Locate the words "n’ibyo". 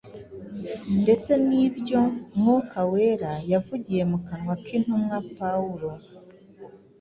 1.47-2.01